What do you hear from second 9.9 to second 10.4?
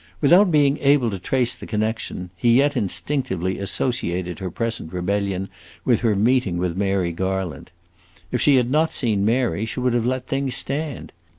have let